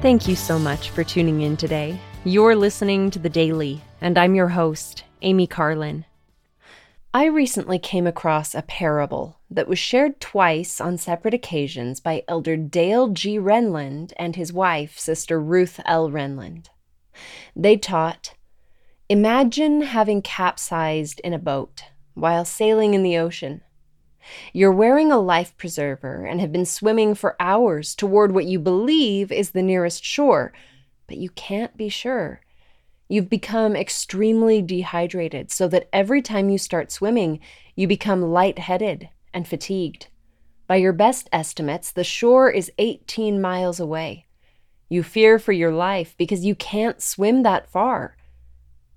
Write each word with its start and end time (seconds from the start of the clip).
Thank 0.00 0.26
you 0.26 0.34
so 0.34 0.58
much 0.58 0.88
for 0.88 1.04
tuning 1.04 1.42
in 1.42 1.58
today. 1.58 2.00
You're 2.24 2.56
listening 2.56 3.10
to 3.10 3.18
The 3.18 3.28
Daily, 3.28 3.82
and 4.00 4.16
I'm 4.16 4.34
your 4.34 4.48
host, 4.48 5.04
Amy 5.20 5.46
Carlin. 5.46 6.06
I 7.12 7.26
recently 7.26 7.78
came 7.78 8.06
across 8.06 8.54
a 8.54 8.62
parable 8.62 9.40
that 9.50 9.68
was 9.68 9.78
shared 9.78 10.18
twice 10.18 10.80
on 10.80 10.96
separate 10.96 11.34
occasions 11.34 12.00
by 12.00 12.24
Elder 12.28 12.56
Dale 12.56 13.08
G. 13.08 13.38
Renlund 13.38 14.14
and 14.16 14.36
his 14.36 14.54
wife, 14.54 14.98
Sister 14.98 15.38
Ruth 15.38 15.78
L. 15.84 16.08
Renlund. 16.08 16.68
They 17.54 17.76
taught 17.76 18.32
Imagine 19.10 19.82
having 19.82 20.22
capsized 20.22 21.20
in 21.20 21.34
a 21.34 21.38
boat 21.38 21.82
while 22.14 22.46
sailing 22.46 22.94
in 22.94 23.02
the 23.02 23.18
ocean. 23.18 23.60
You're 24.52 24.72
wearing 24.72 25.10
a 25.10 25.18
life 25.18 25.56
preserver 25.56 26.24
and 26.24 26.40
have 26.40 26.52
been 26.52 26.66
swimming 26.66 27.14
for 27.14 27.36
hours 27.40 27.94
toward 27.94 28.32
what 28.32 28.46
you 28.46 28.58
believe 28.58 29.32
is 29.32 29.50
the 29.50 29.62
nearest 29.62 30.04
shore, 30.04 30.52
but 31.06 31.16
you 31.16 31.30
can't 31.30 31.76
be 31.76 31.88
sure. 31.88 32.40
You've 33.08 33.28
become 33.28 33.74
extremely 33.74 34.62
dehydrated 34.62 35.50
so 35.50 35.66
that 35.68 35.88
every 35.92 36.22
time 36.22 36.48
you 36.48 36.58
start 36.58 36.92
swimming, 36.92 37.40
you 37.74 37.88
become 37.88 38.22
lightheaded 38.22 39.08
and 39.34 39.48
fatigued. 39.48 40.06
By 40.66 40.76
your 40.76 40.92
best 40.92 41.28
estimates, 41.32 41.90
the 41.90 42.04
shore 42.04 42.48
is 42.48 42.70
18 42.78 43.40
miles 43.40 43.80
away. 43.80 44.26
You 44.88 45.02
fear 45.02 45.40
for 45.40 45.52
your 45.52 45.72
life 45.72 46.14
because 46.16 46.44
you 46.44 46.54
can't 46.54 47.02
swim 47.02 47.42
that 47.42 47.68
far. 47.68 48.16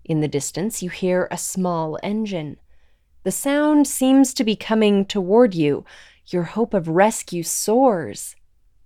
In 0.06 0.22
the 0.22 0.28
distance, 0.28 0.84
you 0.84 0.90
hear 0.90 1.28
a 1.32 1.38
small 1.38 1.98
engine. 2.04 2.58
The 3.24 3.32
sound 3.32 3.88
seems 3.88 4.34
to 4.34 4.44
be 4.44 4.56
coming 4.56 5.06
toward 5.06 5.56
you. 5.56 5.86
Your 6.28 6.44
hope 6.44 6.74
of 6.74 6.90
rescue 6.90 7.44
soars. 7.44 8.36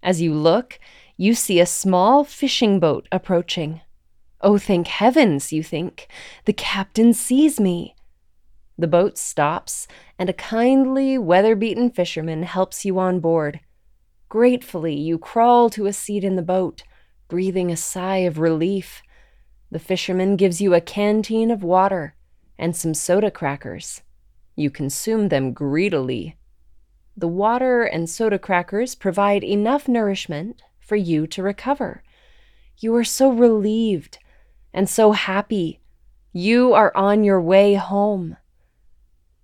As 0.04 0.22
you 0.22 0.34
look, 0.34 0.80
you 1.18 1.34
see 1.34 1.60
a 1.60 1.66
small 1.66 2.24
fishing 2.24 2.80
boat 2.80 3.08
approaching. 3.12 3.82
Oh, 4.42 4.60
thank 4.60 4.88
heavens, 4.88 5.52
you 5.52 5.64
think. 5.64 6.08
The 6.46 6.54
captain 6.54 7.14
sees 7.14 7.60
me. 7.60 7.96
The 8.78 8.88
boat 8.88 9.18
stops, 9.18 9.88
and 10.20 10.30
a 10.30 10.34
kindly, 10.34 11.18
weather 11.18 11.56
beaten 11.56 11.90
fisherman 11.90 12.44
helps 12.44 12.86
you 12.86 13.00
on 13.00 13.20
board. 13.20 13.60
Gratefully, 14.30 14.94
you 14.94 15.18
crawl 15.18 15.72
to 15.72 15.88
a 15.88 15.94
seat 15.94 16.24
in 16.24 16.36
the 16.36 16.44
boat, 16.44 16.84
breathing 17.28 17.72
a 17.72 17.78
sigh 17.78 18.18
of 18.18 18.38
relief. 18.38 19.02
The 19.72 19.80
fisherman 19.80 20.36
gives 20.36 20.62
you 20.62 20.76
a 20.76 20.82
canteen 20.82 21.50
of 21.50 21.64
water 21.64 22.14
and 22.60 22.76
some 22.76 22.94
soda 22.94 23.32
crackers. 23.32 24.04
You 24.58 24.72
consume 24.72 25.30
them 25.30 25.54
greedily. 25.54 26.36
The 27.16 27.28
water 27.28 27.84
and 27.84 28.10
soda 28.10 28.40
crackers 28.40 28.96
provide 28.96 29.44
enough 29.44 29.88
nourishment 29.88 30.64
for 30.80 30.96
you 30.96 31.28
to 31.28 31.44
recover. 31.44 32.02
You 32.80 32.96
are 32.96 33.04
so 33.04 33.32
relieved 33.32 34.18
and 34.74 34.90
so 34.90 35.12
happy. 35.12 35.80
You 36.34 36.74
are 36.74 36.92
on 36.98 37.24
your 37.24 37.40
way 37.40 37.76
home. 37.76 38.36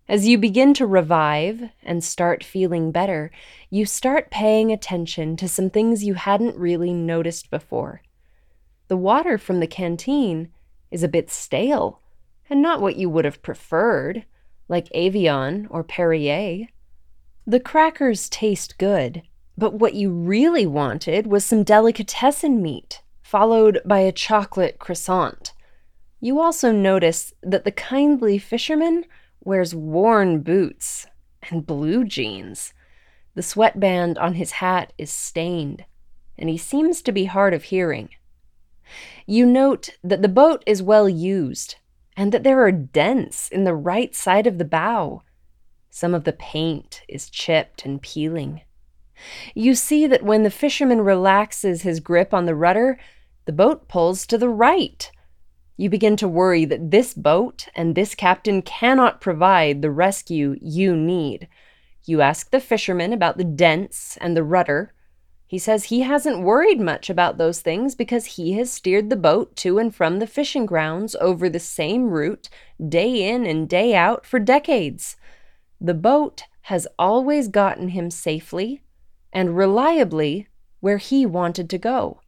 As 0.09 0.27
you 0.27 0.39
begin 0.39 0.73
to 0.75 0.87
revive 0.87 1.69
and 1.83 2.03
start 2.03 2.43
feeling 2.43 2.91
better, 2.91 3.29
you 3.69 3.85
start 3.85 4.31
paying 4.31 4.71
attention 4.71 5.37
to 5.37 5.47
some 5.47 5.69
things 5.69 6.03
you 6.03 6.15
hadn't 6.15 6.57
really 6.57 6.91
noticed 6.91 7.51
before. 7.51 8.01
The 8.87 8.97
water 8.97 9.37
from 9.37 9.59
the 9.59 9.67
canteen 9.67 10.49
is 10.89 11.03
a 11.03 11.07
bit 11.07 11.29
stale 11.29 12.01
and 12.49 12.63
not 12.63 12.81
what 12.81 12.95
you 12.95 13.11
would 13.11 13.25
have 13.25 13.43
preferred, 13.43 14.25
like 14.73 14.89
Evian 14.91 15.67
or 15.69 15.83
Perrier. 15.83 16.65
The 17.45 17.59
crackers 17.59 18.27
taste 18.27 18.79
good, 18.79 19.21
but 19.55 19.75
what 19.75 19.93
you 19.93 20.09
really 20.09 20.65
wanted 20.65 21.27
was 21.27 21.45
some 21.45 21.61
delicatessen 21.63 22.59
meat 22.59 23.03
followed 23.21 23.79
by 23.85 23.99
a 23.99 24.11
chocolate 24.11 24.79
croissant. 24.79 25.53
You 26.19 26.39
also 26.39 26.71
notice 26.71 27.33
that 27.43 27.65
the 27.65 27.71
kindly 27.71 28.39
fisherman 28.39 29.05
wears 29.43 29.75
worn 29.75 30.41
boots 30.41 31.05
and 31.51 31.67
blue 31.67 32.03
jeans. 32.03 32.73
The 33.35 33.43
sweatband 33.43 34.17
on 34.17 34.33
his 34.33 34.53
hat 34.53 34.91
is 34.97 35.11
stained, 35.11 35.85
and 36.35 36.49
he 36.49 36.57
seems 36.57 37.03
to 37.03 37.11
be 37.11 37.25
hard 37.25 37.53
of 37.53 37.65
hearing. 37.65 38.09
You 39.27 39.45
note 39.45 39.91
that 40.03 40.23
the 40.23 40.27
boat 40.27 40.63
is 40.65 40.81
well 40.81 41.07
used 41.07 41.75
and 42.15 42.31
that 42.31 42.43
there 42.43 42.61
are 42.61 42.71
dents 42.71 43.49
in 43.49 43.63
the 43.63 43.75
right 43.75 44.15
side 44.15 44.47
of 44.47 44.57
the 44.57 44.65
bow. 44.65 45.23
Some 45.89 46.13
of 46.13 46.23
the 46.23 46.33
paint 46.33 47.01
is 47.07 47.29
chipped 47.29 47.85
and 47.85 48.01
peeling. 48.01 48.61
You 49.53 49.75
see 49.75 50.07
that 50.07 50.23
when 50.23 50.43
the 50.43 50.51
fisherman 50.51 51.01
relaxes 51.01 51.83
his 51.83 51.99
grip 51.99 52.33
on 52.33 52.45
the 52.45 52.55
rudder, 52.55 52.99
the 53.45 53.51
boat 53.51 53.87
pulls 53.87 54.25
to 54.27 54.37
the 54.37 54.49
right. 54.49 55.11
You 55.77 55.89
begin 55.89 56.15
to 56.17 56.27
worry 56.27 56.65
that 56.65 56.91
this 56.91 57.13
boat 57.13 57.67
and 57.75 57.95
this 57.95 58.15
captain 58.15 58.61
cannot 58.61 59.21
provide 59.21 59.81
the 59.81 59.91
rescue 59.91 60.57
you 60.61 60.95
need. 60.95 61.47
You 62.05 62.21
ask 62.21 62.51
the 62.51 62.59
fisherman 62.59 63.13
about 63.13 63.37
the 63.37 63.43
dents 63.43 64.17
and 64.17 64.35
the 64.35 64.43
rudder. 64.43 64.93
He 65.53 65.59
says 65.59 65.83
he 65.83 65.99
hasn't 65.99 66.41
worried 66.41 66.81
much 66.81 67.11
about 67.11 67.37
those 67.37 67.61
things 67.61 67.93
because 67.93 68.25
he 68.25 68.53
has 68.53 68.71
steered 68.71 69.11
the 69.11 69.15
boat 69.15 69.55
to 69.57 69.77
and 69.77 69.93
from 69.93 70.17
the 70.17 70.25
fishing 70.25 70.65
grounds 70.65 71.15
over 71.21 71.47
the 71.47 71.59
same 71.59 72.09
route, 72.09 72.49
day 72.89 73.29
in 73.29 73.45
and 73.45 73.69
day 73.69 73.93
out, 73.93 74.25
for 74.25 74.39
decades. 74.39 75.15
The 75.79 75.93
boat 75.93 76.45
has 76.61 76.87
always 76.97 77.49
gotten 77.49 77.89
him 77.89 78.09
safely 78.09 78.81
and 79.31 79.55
reliably 79.55 80.47
where 80.79 80.97
he 80.97 81.23
wanted 81.23 81.69
to 81.69 81.77
go. 81.77 82.21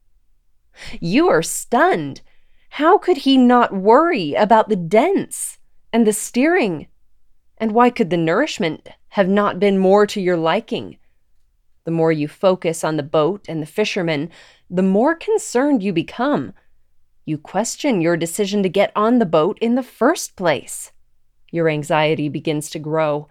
You 1.02 1.28
are 1.28 1.42
stunned. 1.42 2.22
How 2.69 3.00
could 3.00 3.18
he 3.18 3.38
not 3.38 3.74
worry 3.74 4.36
about 4.36 4.69
the 4.69 4.75
dents 4.75 5.57
and 5.92 6.06
the 6.06 6.13
steering? 6.13 6.90
And 7.57 7.72
why 7.72 7.90
could 7.90 8.12
the 8.12 8.18
nourishment 8.18 8.88
have 9.07 9.28
not 9.28 9.59
been 9.59 9.80
more 9.80 10.06
to 10.06 10.22
your 10.22 10.38
liking? 10.38 11.00
The 11.85 11.91
more 11.91 12.12
you 12.12 12.28
focus 12.28 12.84
on 12.84 12.97
the 12.97 13.03
boat 13.03 13.46
and 13.47 13.62
the 13.62 13.68
fisherman, 13.68 14.31
the 14.69 14.84
more 14.84 15.16
concerned 15.16 15.84
you 15.84 15.94
become. 15.94 16.53
You 17.25 17.38
question 17.38 18.01
your 18.01 18.18
decision 18.18 18.63
to 18.63 18.69
get 18.69 18.91
on 18.96 19.19
the 19.19 19.25
boat 19.25 19.57
in 19.62 19.75
the 19.75 19.84
first 19.84 20.35
place. 20.35 20.91
Your 21.51 21.69
anxiety 21.69 22.28
begins 22.28 22.72
to 22.72 22.79
grow. 22.79 23.28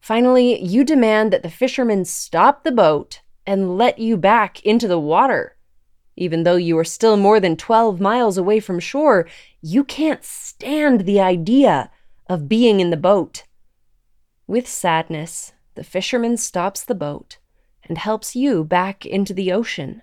Finally, 0.00 0.62
you 0.64 0.84
demand 0.84 1.32
that 1.32 1.42
the 1.42 1.50
fisherman 1.50 2.06
stop 2.06 2.64
the 2.64 2.72
boat 2.72 3.20
and 3.46 3.76
let 3.76 3.98
you 3.98 4.16
back 4.16 4.64
into 4.64 4.88
the 4.88 4.98
water. 4.98 5.56
Even 6.16 6.44
though 6.44 6.56
you 6.56 6.78
are 6.78 6.84
still 6.84 7.18
more 7.18 7.40
than 7.40 7.56
12 7.56 8.00
miles 8.00 8.38
away 8.38 8.58
from 8.58 8.80
shore, 8.80 9.28
you 9.60 9.84
can't 9.84 10.24
stand 10.24 11.02
the 11.02 11.20
idea 11.20 11.90
of 12.26 12.48
being 12.48 12.80
in 12.80 12.90
the 12.90 12.96
boat. 12.96 13.44
With 14.46 14.66
sadness, 14.66 15.52
the 15.74 15.84
fisherman 15.84 16.36
stops 16.38 16.84
the 16.84 16.94
boat 16.94 17.38
and 17.84 17.98
helps 17.98 18.36
you 18.36 18.64
back 18.64 19.04
into 19.04 19.34
the 19.34 19.52
ocean. 19.52 20.02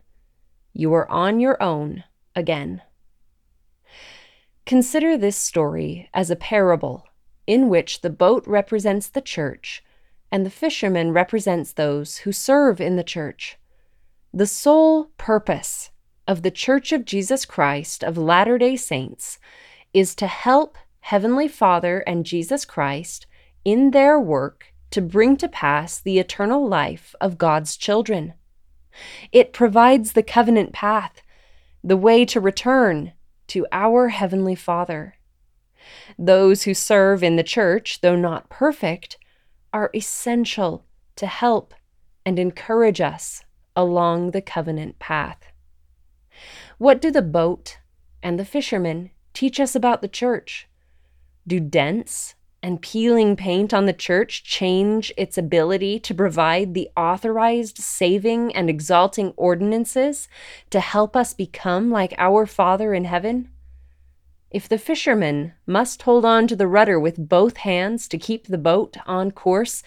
You 0.74 0.94
are 0.94 1.10
on 1.10 1.40
your 1.40 1.62
own 1.62 2.04
again. 2.36 2.82
Consider 4.66 5.18
this 5.18 5.38
story 5.38 6.10
as 6.14 6.30
a 6.30 6.36
parable 6.36 7.08
in 7.48 7.70
which 7.70 8.02
the 8.02 8.10
boat 8.10 8.44
represents 8.46 9.08
the 9.08 9.22
church 9.22 9.84
and 10.32 10.46
the 10.46 10.52
fisherman 10.52 11.12
represents 11.12 11.74
those 11.74 12.20
who 12.20 12.32
serve 12.32 12.80
in 12.80 12.96
the 12.96 13.04
church. 13.04 13.58
The 14.34 14.46
sole 14.46 15.06
purpose 15.18 15.90
of 16.28 16.44
the 16.44 16.52
Church 16.52 16.92
of 16.92 17.06
Jesus 17.06 17.46
Christ 17.46 18.04
of 18.04 18.16
Latter 18.16 18.60
day 18.60 18.76
Saints 18.76 19.40
is 19.92 20.14
to 20.16 20.28
help 20.28 20.78
Heavenly 21.00 21.48
Father 21.48 22.04
and 22.06 22.26
Jesus 22.26 22.66
Christ 22.66 23.26
in 23.66 23.90
their 23.90 24.20
work 24.20 24.69
to 24.92 25.02
bring 25.02 25.38
to 25.38 25.48
pass 25.48 26.00
the 26.00 26.19
eternal 26.19 26.68
life 26.68 27.16
of 27.22 27.38
God's 27.38 27.78
children. 27.78 28.34
It 29.31 29.54
provides 29.54 30.13
the 30.13 30.24
covenant 30.24 30.74
path, 30.74 31.22
the 31.84 31.98
way 31.98 32.25
to 32.25 32.40
return 32.40 33.13
to 33.48 33.66
our 33.72 34.10
Heavenly 34.10 34.56
Father. 34.56 35.16
Those 36.18 36.63
who 36.63 36.74
serve 36.74 37.24
in 37.24 37.36
the 37.36 37.44
church, 37.44 38.02
though 38.02 38.16
not 38.16 38.50
perfect, 38.50 39.18
are 39.72 39.92
essential 39.94 40.86
to 41.16 41.28
help 41.28 41.74
and 42.25 42.38
encourage 42.38 43.02
us 43.02 43.44
along 43.75 44.31
the 44.31 44.42
covenant 44.42 45.00
path. 45.00 45.52
What 46.78 47.02
do 47.02 47.12
the 47.12 47.22
boat 47.22 47.80
and 48.22 48.38
the 48.40 48.46
fisherman 48.46 49.12
teach 49.34 49.60
us 49.60 49.75
about 49.75 50.02
the 50.02 50.08
church? 50.08 50.68
Do 51.48 51.60
dents 51.60 52.36
and 52.62 52.82
peeling 52.82 53.36
paint 53.36 53.74
on 53.74 53.86
the 53.86 53.94
church 53.94 54.44
change 54.44 55.14
its 55.18 55.38
ability 55.38 56.00
to 56.00 56.14
provide 56.14 56.74
the 56.74 56.90
authorized 56.98 57.78
saving 57.78 58.54
and 58.54 58.70
exalting 58.70 59.34
ordinances 59.38 60.28
to 60.70 60.80
help 60.80 61.16
us 61.16 61.34
become 61.34 61.90
like 61.90 62.14
our 62.18 62.46
Father 62.46 62.94
in 62.94 63.06
heaven? 63.06 63.50
If 64.52 64.68
the 64.68 64.80
fisherman 64.80 65.54
must 65.66 66.02
hold 66.02 66.26
on 66.26 66.48
to 66.48 66.56
the 66.56 66.68
rudder 66.68 67.00
with 67.00 67.30
both 67.30 67.58
hands 67.58 68.08
to 68.08 68.18
keep 68.18 68.48
the 68.48 68.58
boat 68.58 68.98
on 69.06 69.32
course, 69.32 69.84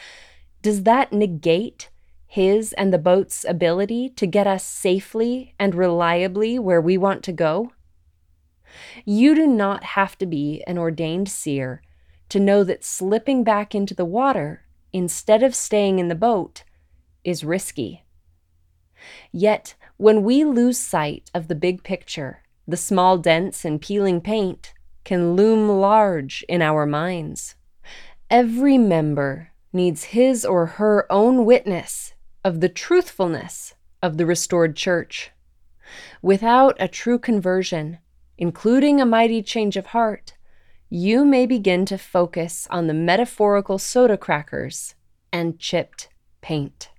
does 0.62 0.84
that 0.84 1.12
negate 1.12 1.90
His 2.26 2.72
and 2.74 2.92
the 2.92 2.98
boat's 2.98 3.44
ability 3.44 4.10
to 4.10 4.26
get 4.26 4.46
us 4.46 4.64
safely 4.64 5.54
and 5.58 5.74
reliably 5.74 6.58
where 6.58 6.80
we 6.80 6.96
want 6.96 7.24
to 7.24 7.32
go? 7.32 7.72
You 9.04 9.34
do 9.34 9.46
not 9.46 9.82
have 9.84 10.16
to 10.18 10.26
be 10.26 10.62
an 10.66 10.78
ordained 10.78 11.28
seer 11.28 11.82
to 12.32 12.40
know 12.40 12.64
that 12.64 12.82
slipping 12.82 13.44
back 13.44 13.74
into 13.74 13.92
the 13.92 14.06
water 14.06 14.62
instead 14.90 15.42
of 15.42 15.54
staying 15.54 15.98
in 15.98 16.08
the 16.08 16.14
boat 16.14 16.64
is 17.24 17.44
risky. 17.44 18.04
Yet, 19.30 19.74
when 19.98 20.22
we 20.22 20.42
lose 20.42 20.78
sight 20.78 21.30
of 21.34 21.48
the 21.48 21.54
big 21.54 21.82
picture, 21.82 22.42
the 22.66 22.78
small 22.78 23.18
dents 23.18 23.66
and 23.66 23.82
peeling 23.82 24.22
paint 24.22 24.72
can 25.04 25.34
loom 25.34 25.68
large 25.68 26.42
in 26.48 26.62
our 26.62 26.86
minds. 26.86 27.54
Every 28.30 28.78
member 28.78 29.50
needs 29.70 30.04
his 30.04 30.42
or 30.42 30.64
her 30.80 31.06
own 31.12 31.44
witness 31.44 32.14
of 32.42 32.60
the 32.60 32.70
truthfulness 32.70 33.74
of 34.02 34.16
the 34.16 34.24
restored 34.24 34.74
church. 34.74 35.32
Without 36.22 36.76
a 36.80 36.88
true 36.88 37.18
conversion, 37.18 37.98
including 38.38 39.02
a 39.02 39.04
mighty 39.04 39.42
change 39.42 39.76
of 39.76 39.88
heart, 39.88 40.32
you 40.94 41.24
may 41.24 41.46
begin 41.46 41.86
to 41.86 41.96
focus 41.96 42.68
on 42.68 42.86
the 42.86 42.92
metaphorical 42.92 43.78
soda 43.78 44.18
crackers 44.18 44.94
and 45.32 45.58
chipped 45.58 46.10
paint. 46.42 46.90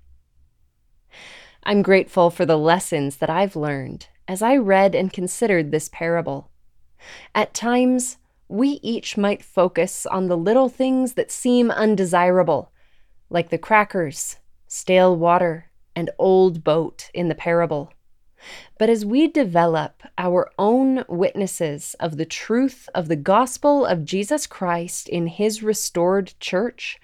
I'm 1.61 1.83
grateful 1.83 2.31
for 2.31 2.43
the 2.43 2.57
lessons 2.57 3.17
that 3.17 3.29
I've 3.29 3.55
learned 3.55 4.07
as 4.27 4.41
I 4.41 4.57
read 4.57 4.95
and 4.95 5.13
considered 5.13 5.69
this 5.69 5.89
parable. 5.93 6.49
At 7.35 7.53
times, 7.53 8.17
we 8.47 8.79
each 8.81 9.15
might 9.15 9.45
focus 9.45 10.07
on 10.07 10.25
the 10.25 10.37
little 10.37 10.69
things 10.69 11.13
that 11.13 11.29
seem 11.29 11.69
undesirable, 11.69 12.71
like 13.29 13.51
the 13.51 13.59
crackers, 13.59 14.37
stale 14.67 15.15
water, 15.15 15.69
and 15.95 16.09
old 16.17 16.63
boat 16.63 17.11
in 17.13 17.27
the 17.27 17.35
parable. 17.35 17.93
But 18.77 18.89
as 18.89 19.05
we 19.05 19.27
develop 19.27 20.03
our 20.17 20.51
own 20.57 21.03
witnesses 21.07 21.95
of 21.99 22.17
the 22.17 22.25
truth 22.25 22.89
of 22.93 23.07
the 23.07 23.15
gospel 23.15 23.85
of 23.85 24.05
Jesus 24.05 24.47
Christ 24.47 25.07
in 25.09 25.27
his 25.27 25.63
restored 25.63 26.33
church, 26.39 26.99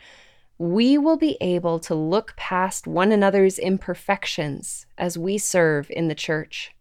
we 0.58 0.98
will 0.98 1.18
be 1.18 1.38
able 1.40 1.80
to 1.80 1.96
look 1.96 2.36
past 2.36 2.86
one 2.86 3.12
another's 3.12 3.58
imperfections 3.58 4.86
as 4.98 5.18
we 5.18 5.38
serve 5.38 5.90
in 5.90 6.10
the 6.10 6.16
church. 6.16 6.72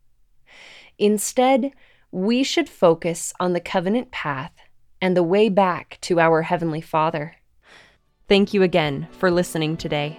Instead, 0.98 1.72
we 2.10 2.42
should 2.42 2.68
focus 2.68 3.32
on 3.38 3.52
the 3.52 3.60
covenant 3.60 4.10
path 4.10 4.52
and 5.00 5.16
the 5.16 5.22
way 5.22 5.48
back 5.48 5.98
to 6.00 6.18
our 6.18 6.42
Heavenly 6.42 6.80
Father. 6.80 7.36
Thank 8.28 8.52
you 8.52 8.62
again 8.62 9.06
for 9.12 9.30
listening 9.30 9.76
today. 9.76 10.18